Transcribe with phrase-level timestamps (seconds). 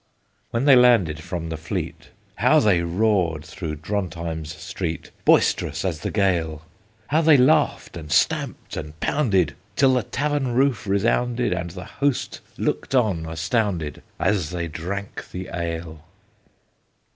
[0.49, 6.09] When they landed from the fleet, How they roared through Drontheim's street, Boisterous as the
[6.09, 6.63] gale!
[7.09, 12.41] How they laughed and stamped and pounded, Till the tavern roof resounded, And the host
[12.57, 16.03] looked on astounded As they drank the ale!